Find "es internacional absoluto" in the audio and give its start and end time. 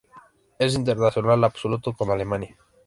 0.57-1.93